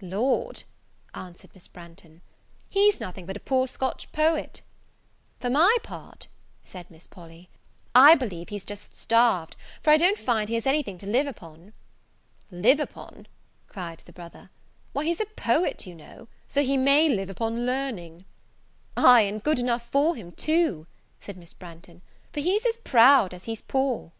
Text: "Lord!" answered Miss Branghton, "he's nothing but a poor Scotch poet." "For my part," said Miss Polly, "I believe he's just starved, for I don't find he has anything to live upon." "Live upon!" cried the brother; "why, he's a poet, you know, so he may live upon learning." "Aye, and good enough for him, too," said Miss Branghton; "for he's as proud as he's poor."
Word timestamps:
"Lord!" 0.00 0.62
answered 1.14 1.50
Miss 1.52 1.68
Branghton, 1.68 2.22
"he's 2.70 2.98
nothing 2.98 3.26
but 3.26 3.36
a 3.36 3.40
poor 3.40 3.68
Scotch 3.68 4.10
poet." 4.10 4.62
"For 5.38 5.50
my 5.50 5.76
part," 5.82 6.28
said 6.64 6.90
Miss 6.90 7.06
Polly, 7.06 7.50
"I 7.94 8.14
believe 8.14 8.48
he's 8.48 8.64
just 8.64 8.96
starved, 8.96 9.54
for 9.82 9.90
I 9.90 9.98
don't 9.98 10.18
find 10.18 10.48
he 10.48 10.54
has 10.54 10.66
anything 10.66 10.96
to 10.96 11.06
live 11.06 11.26
upon." 11.26 11.74
"Live 12.50 12.80
upon!" 12.80 13.26
cried 13.68 13.98
the 14.06 14.14
brother; 14.14 14.48
"why, 14.94 15.04
he's 15.04 15.20
a 15.20 15.26
poet, 15.26 15.86
you 15.86 15.94
know, 15.94 16.26
so 16.48 16.62
he 16.62 16.78
may 16.78 17.10
live 17.10 17.28
upon 17.28 17.66
learning." 17.66 18.24
"Aye, 18.96 19.26
and 19.28 19.42
good 19.44 19.58
enough 19.58 19.86
for 19.90 20.16
him, 20.16 20.32
too," 20.32 20.86
said 21.20 21.36
Miss 21.36 21.52
Branghton; 21.52 22.00
"for 22.32 22.40
he's 22.40 22.64
as 22.64 22.78
proud 22.78 23.34
as 23.34 23.44
he's 23.44 23.60
poor." 23.60 24.10